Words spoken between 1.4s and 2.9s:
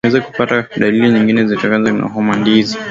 zitokanazo na homa hizi